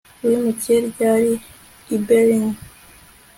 [0.25, 1.33] Wimukiye ryari
[1.95, 2.47] i Berlin